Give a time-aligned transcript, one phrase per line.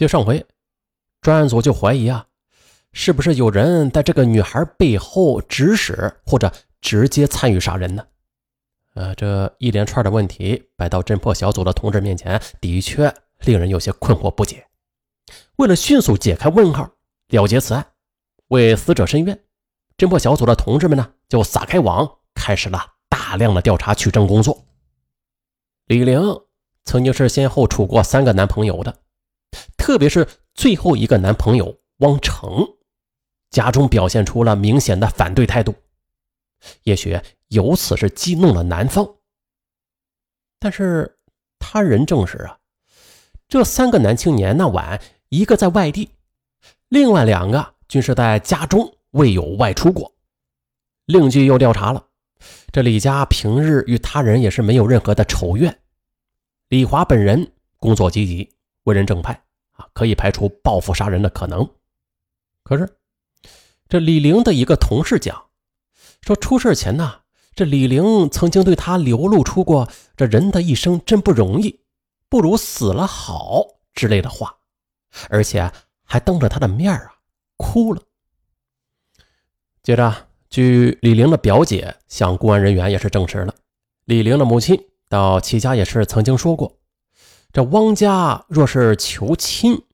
[0.00, 0.46] 就上回，
[1.20, 2.24] 专案组就怀疑啊，
[2.94, 8.06] 是不是有人在这个女孩背后指使或者直接参与杀人呢？
[8.94, 14.66] 呃，这一连串的问题摆到侦破小组的同志面前，的确令人有些困惑不解。
[15.56, 16.90] 为了迅速解开问号，
[17.28, 17.86] 了结此案，
[18.48, 19.38] 为死者伸冤，
[19.98, 22.80] 侦破小组的同志们呢，就撒开网，开始了
[23.10, 24.64] 大量的调查取证工作。
[25.84, 26.22] 李玲
[26.86, 28.96] 曾经是先后处过三个男朋友的，
[29.76, 32.66] 特别是最后一个男朋友汪成，
[33.50, 35.74] 家中表现出了明显的反对态度，
[36.84, 37.18] 也许
[37.48, 39.16] 由此是激怒了男方。
[40.58, 41.18] 但是
[41.58, 42.58] 他人证实啊，
[43.48, 45.00] 这三个男青年那晚
[45.30, 46.10] 一个在外地，
[46.88, 50.14] 另外两个均是在家中未有外出过。
[51.06, 52.06] 另据又调查了，
[52.70, 55.76] 这李家平日与他人也是没有任何的仇怨。
[56.68, 61.68] 李华本人工作积极，为人正派啊，可以排除报复杀人的可能。
[62.62, 62.96] 可是，
[63.88, 65.46] 这李玲的一个同事讲
[66.22, 67.20] 说，出事前呢，
[67.54, 71.80] 这李玲曾经对他流露出过“这人的一生真不容易，
[72.28, 73.64] 不如死了好”
[73.94, 74.58] 之类的话，
[75.28, 75.70] 而且
[76.04, 77.14] 还当着他的面啊
[77.56, 78.02] 哭了。
[79.82, 83.54] 接着，据李玲的表姐向公安人员也是证实了，
[84.04, 84.86] 李玲的母亲。
[85.08, 86.78] 到齐家也是曾经说过，
[87.52, 89.84] 这汪家若是求亲，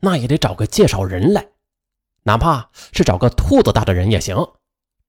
[0.00, 1.48] 那也得找个介绍人来，
[2.24, 4.36] 哪怕是找个兔子大的人也行，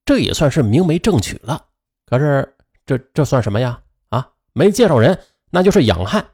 [0.05, 1.65] 这也算是明媒正娶了。
[2.05, 3.81] 可是这这算什么呀？
[4.09, 5.19] 啊，没介绍人，
[5.49, 6.25] 那就是养汉。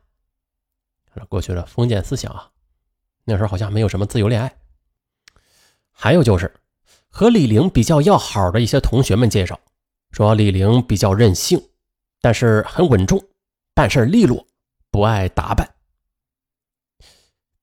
[1.29, 2.49] 过去的封建思想啊，
[3.23, 4.55] 那时候好像没有什么自由恋爱。
[5.91, 6.53] 还有就是
[7.07, 9.59] 和李玲比较要好的一些同学们介绍，
[10.11, 11.61] 说李玲比较任性。
[12.21, 13.21] 但是很稳重，
[13.73, 14.47] 办事利落，
[14.93, 15.73] 不爱打扮。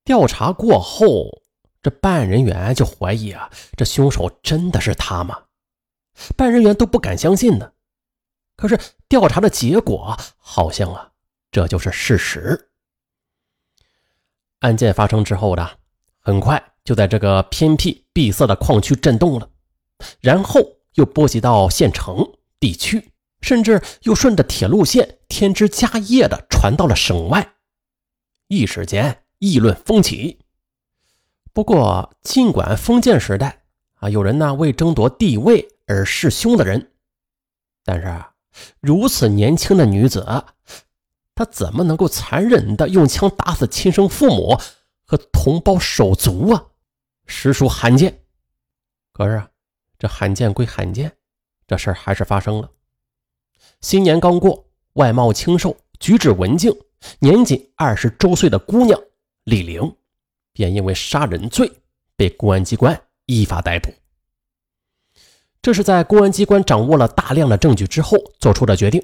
[0.03, 1.43] 调查过后，
[1.81, 5.45] 这办案人员就怀疑啊，这凶手真的是他吗？
[6.37, 7.73] 办案人员都不敢相信呢。
[8.57, 8.77] 可是
[9.09, 11.13] 调查的结果好像啊，
[11.53, 12.73] 这就是事实。
[14.59, 15.79] 案件发生之后的，
[16.19, 19.49] 很快就在这个偏僻闭塞的矿区震动了，
[20.19, 20.61] 然后
[20.95, 22.29] 又波及到县城
[22.59, 23.10] 地区。
[23.41, 27.55] 甚至又顺着铁路线添枝加叶的传到了省外，
[28.49, 30.41] 一时间议论风起。
[31.53, 33.65] 不过，尽管封建时代
[33.95, 36.93] 啊有人呢为争夺地位而弑兄的人，
[37.85, 38.25] 但是
[38.81, 40.45] 如此年轻的女子，
[41.35, 44.61] 她怎么能够残忍的用枪打死亲生父母
[45.05, 46.67] 和同胞手足啊？
[47.27, 48.23] 实属罕见。
[49.13, 49.51] 可是啊，
[49.99, 51.13] 这罕见归罕见，
[51.67, 52.71] 这事儿还是发生了。
[53.81, 56.71] 新年刚过，外貌清瘦，举止文静，
[57.19, 59.01] 年仅二十周岁的姑娘
[59.45, 59.97] 李玲，
[60.53, 61.73] 便因为杀人罪
[62.15, 63.91] 被公安机关依法逮捕。
[65.63, 69.03] 这是在公安机关掌握了大量的证据之后做出的决定。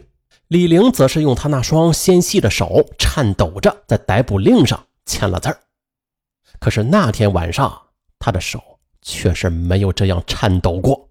[0.48, 5.58] 李玲则是用她那双纤细的手颤抖着在逮捕令上签了字儿。
[6.60, 7.88] 可是那天晚上，
[8.18, 11.08] 她的手却是没有这样颤抖过。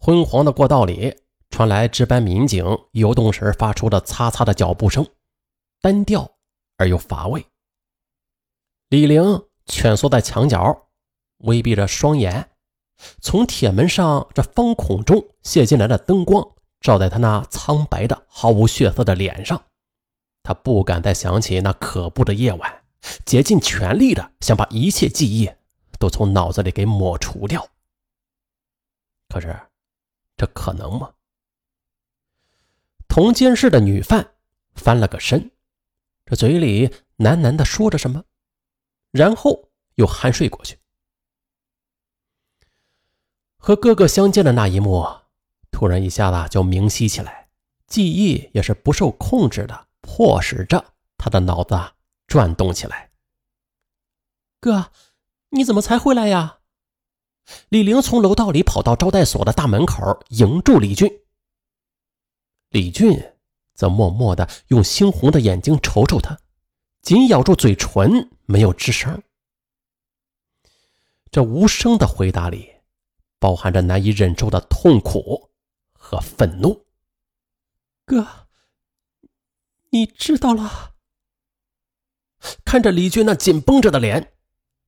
[0.00, 1.16] 昏黄的过道里。
[1.50, 5.06] 传来值班民警游动时发出的擦擦的脚步声，
[5.80, 6.36] 单调
[6.76, 7.46] 而又乏味。
[8.88, 10.88] 李玲蜷缩在墙角，
[11.38, 12.50] 微闭着双眼，
[13.20, 19.64] 从铁门上这方孔中泄进来的灯光照在她那苍白的、毫无血色的脸上。
[20.42, 22.84] 她不敢再想起那可怖的夜晚，
[23.24, 25.50] 竭尽全力的想把一切记忆
[25.98, 27.66] 都从脑子里给抹除掉。
[29.28, 29.58] 可是，
[30.36, 31.12] 这可能吗？
[33.16, 34.34] 同监室的女犯
[34.74, 35.50] 翻了个身，
[36.26, 38.22] 这嘴里喃喃的说着什么，
[39.10, 40.78] 然后又酣睡过去。
[43.56, 45.02] 和哥哥相见的那一幕，
[45.70, 47.48] 突然一下子就明晰起来，
[47.86, 51.74] 记忆也是不受控制的，迫使着他的脑子
[52.26, 53.12] 转动起来。
[54.60, 54.92] 哥，
[55.48, 56.58] 你怎么才回来呀？
[57.70, 61.22] 李玲从楼道里跑到招待所的大门口，迎住李俊。
[62.76, 63.18] 李俊
[63.72, 66.38] 则默默的用猩红的眼睛瞅瞅他，
[67.00, 69.22] 紧咬住嘴唇，没有吱声。
[71.30, 72.70] 这无声的回答里，
[73.38, 75.48] 包含着难以忍受的痛苦
[75.94, 76.84] 和愤怒。
[78.04, 78.46] 哥，
[79.88, 80.92] 你知道了。
[82.62, 84.34] 看着李俊那紧绷着的脸，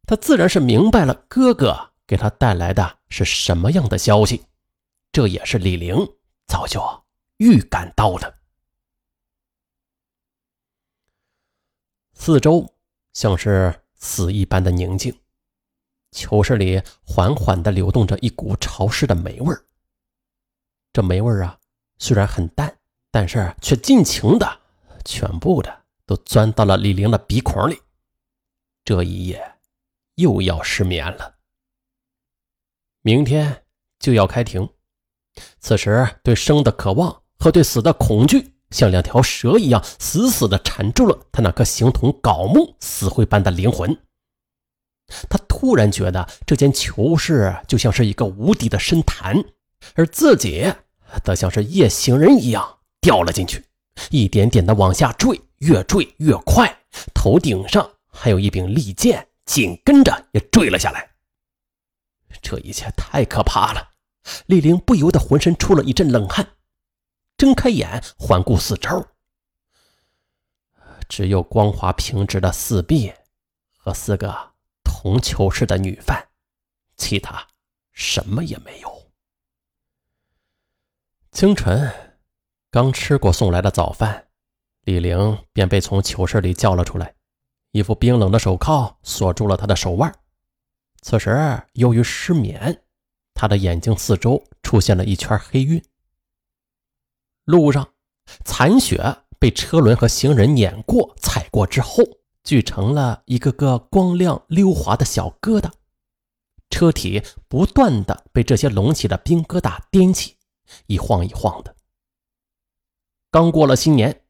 [0.06, 4.44] 他自然是明白了哥哥给他带来的是什么样的消息。
[5.10, 5.96] 这也是李玲
[6.46, 7.07] 早就。
[7.38, 8.40] 预感到了，
[12.12, 12.74] 四周
[13.12, 15.16] 像是死一般的宁静。
[16.10, 19.64] 囚室里缓缓地流动着一股潮湿的霉味儿。
[20.92, 21.60] 这霉味儿啊，
[21.98, 22.76] 虽然很淡，
[23.12, 24.60] 但是却尽情的、
[25.04, 27.80] 全部的都钻到了李玲的鼻孔里。
[28.84, 29.58] 这一夜
[30.16, 31.38] 又要失眠了。
[33.02, 33.64] 明天
[34.00, 34.68] 就要开庭，
[35.60, 43.96] 此时对生的渴望和对死的恐惧，像两条蛇一样死死地缠住了他那颗形同槁木、死灰般的灵魂。
[45.30, 49.42] 他突然觉得这间囚室就像是一个无底的深潭，
[49.94, 50.70] 而自己
[51.24, 53.64] 则像是夜行人一样掉了进去，
[54.10, 56.76] 一点点的往下坠，越坠越快。
[57.14, 61.08] 头顶上还有一柄利剑，紧跟着也坠了下来。
[62.42, 63.88] 这一切太可怕了，
[64.46, 66.46] 李玲不由得浑身出了一阵冷汗，
[67.38, 69.06] 睁开眼环顾四周，
[71.08, 73.10] 只有光滑平直的四壁
[73.78, 74.52] 和四个。
[75.00, 76.28] 同囚室的女犯，
[76.96, 77.46] 其他
[77.92, 79.10] 什么也没有。
[81.30, 81.92] 清晨，
[82.68, 84.26] 刚吃过送来的早饭，
[84.80, 87.14] 李玲便被从囚室里叫了出来。
[87.70, 90.12] 一副冰冷的手铐锁住了她的手腕。
[91.02, 92.82] 此时，由于失眠，
[93.34, 95.80] 她的眼睛四周出现了一圈黑晕。
[97.48, 97.88] 路上，
[98.44, 102.04] 残雪被车轮和行人碾过、踩过之后。
[102.44, 105.70] 聚成了一个个光亮溜滑的小疙瘩，
[106.70, 110.36] 车体不断的被这些隆起的冰疙瘩颠起，
[110.86, 111.74] 一晃一晃的。
[113.30, 114.22] 刚过了新年，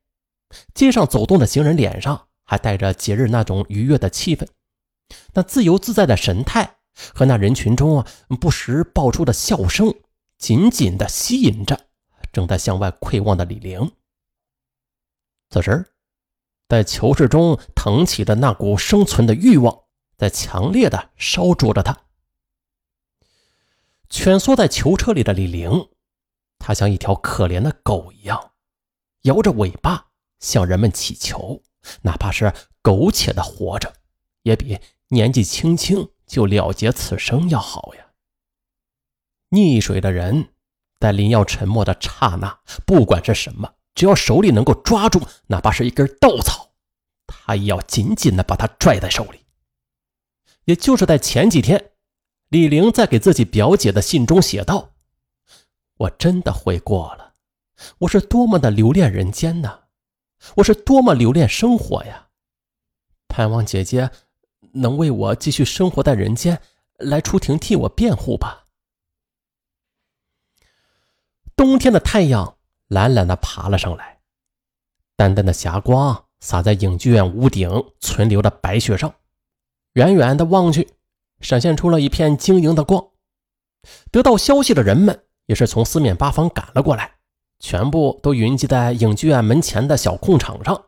[0.74, 4.48] 街上走动的行人脸上还带着节日那种愉悦的气氛，
[5.34, 6.78] 那自由自在的神态
[7.14, 8.06] 和那人群中啊
[8.40, 9.94] 不时爆出的笑声，
[10.38, 11.87] 紧紧的吸引着
[12.32, 13.92] 正在向外窥望的李玲。
[15.50, 15.84] 此时。
[16.70, 19.84] 在囚室中腾起的那股生存的欲望，
[20.18, 21.98] 在强烈的烧灼着他。
[24.10, 25.88] 蜷缩在囚车里的李玲，
[26.58, 28.52] 她像一条可怜的狗一样，
[29.22, 30.08] 摇着尾巴
[30.40, 31.62] 向人们乞求，
[32.02, 32.52] 哪怕是
[32.82, 33.94] 苟且的活着，
[34.42, 38.08] 也比年纪轻轻就了结此生要好呀。
[39.48, 40.52] 溺水的人，
[41.00, 43.74] 在林耀沉默的刹那，不管是什么。
[43.94, 46.70] 只要手里能够抓住，哪怕是一根稻草，
[47.26, 49.40] 他也要紧紧的把它拽在手里。
[50.66, 51.92] 也就是在前几天，
[52.48, 54.90] 李玲在给自己表姐的信中写道
[55.98, 57.34] ：“我真的回过了，
[57.98, 59.80] 我是多么的留恋人间呐，
[60.56, 62.28] 我是多么留恋生活呀！
[63.26, 64.10] 盼望姐姐
[64.74, 66.60] 能为我继续生活在人间
[66.98, 68.66] 来出庭替我辩护吧。”
[71.58, 72.54] 冬天的太阳。
[72.86, 74.20] 懒懒地爬了上来，
[75.14, 77.70] 淡淡的霞光洒在影剧院屋顶
[78.00, 79.14] 存留的白雪上，
[79.92, 80.88] 远远的望去，
[81.40, 83.08] 闪现出了一片晶莹的光。
[84.10, 87.16] 得到消息的人们也是从四面八方赶了过来，
[87.60, 90.86] 全部都云集在影剧院门前的小空场上。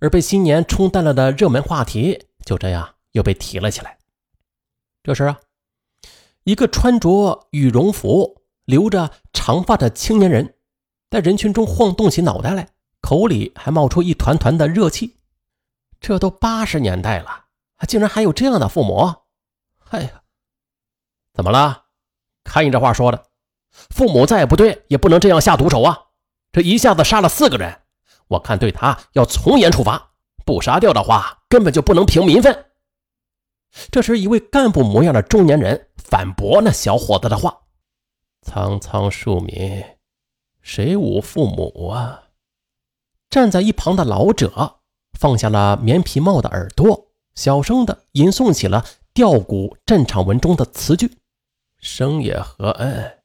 [0.00, 3.96] 而被新年冲淡了的热门话题就这样又被提了起来。
[5.04, 5.38] 这时啊，
[6.42, 8.37] 一个穿着羽绒服。
[8.68, 10.54] 留着长发的青年人，
[11.08, 12.68] 在人群中晃动起脑袋来，
[13.00, 15.16] 口里还冒出一团团的热气。
[15.98, 17.46] 这都八十年代了，
[17.88, 19.10] 竟然还有这样的父母！
[19.88, 20.22] 哎呀，
[21.32, 21.84] 怎么了？
[22.44, 23.24] 看你这话说的，
[23.88, 25.98] 父母再不对，也不能这样下毒手啊！
[26.52, 27.74] 这一下子杀了四个人，
[28.26, 30.10] 我看对他要从严处罚。
[30.44, 32.66] 不杀掉的话，根本就不能平民愤。
[33.90, 37.62] 这时，一位干部模样的中年人反驳那小伙子的话。
[38.48, 39.84] 苍苍庶民，
[40.62, 42.30] 谁无父母啊？
[43.28, 44.80] 站在一旁的老者
[45.12, 51.18] 放下了棉皮帽的耳朵，小声的吟诵起了吊古战场文中的词句
[51.78, 53.18] ：“生也何恩，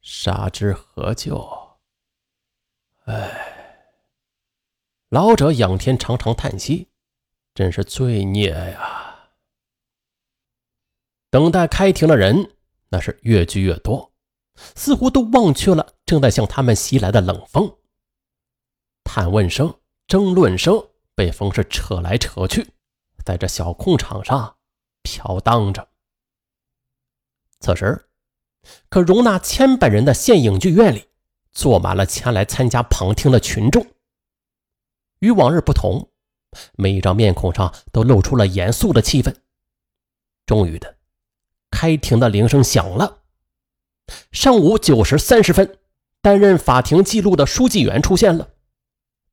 [0.00, 1.46] 杀之何救？”
[3.04, 3.84] 哎，
[5.10, 6.88] 老者仰天长长叹息，
[7.54, 9.28] 真是罪孽呀！
[11.28, 12.52] 等待开庭的人
[12.88, 14.11] 那是越聚越多。
[14.54, 17.78] 似乎都忘却了正在向他们袭来的冷风。
[19.04, 19.74] 探问声、
[20.06, 22.66] 争论声被风是扯来扯去，
[23.24, 24.56] 在这小空场上
[25.02, 25.88] 飘荡着。
[27.60, 28.08] 此时，
[28.88, 31.08] 可容纳千百人的县影剧院里，
[31.52, 33.86] 坐满了前来参加旁听的群众。
[35.20, 36.10] 与往日不同，
[36.74, 39.34] 每一张面孔上都露出了严肃的气氛。
[40.46, 40.96] 终于的，
[41.70, 43.21] 开庭的铃声响了。
[44.30, 45.78] 上午九时三十分，
[46.20, 48.48] 担任法庭记录的书记员出现了。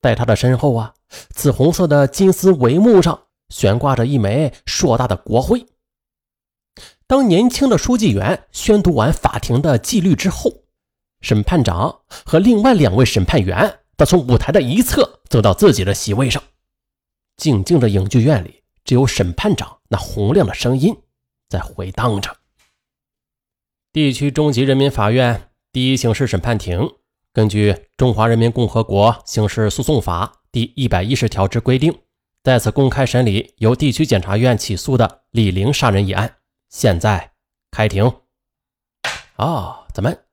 [0.01, 0.93] 在他的身后啊，
[1.29, 5.65] 紫红色的金丝帷幕上悬挂着一枚硕大的国徽。
[7.07, 10.51] 当年轻的书记员宣读完法庭的纪律之后，
[11.21, 16.41] 审判长和另外两位审判员则从舞台的一侧走到自己的席位上。
[17.35, 20.95] 静静的影剧院里，只有审判长那洪亮的声音
[21.49, 22.38] 在回荡着。
[23.91, 26.91] 地区中级人民法院第一刑事审判庭
[27.33, 31.91] 根据《中华人民共和国刑事诉讼法》第一百一十条之规定，
[32.43, 36.35] 再次公开审理由地区检察院起诉的李玲杀人一案。
[36.69, 37.31] 现在
[37.71, 38.11] 开庭。
[39.37, 40.25] 啊，咱们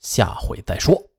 [0.00, 1.13] 下回再说。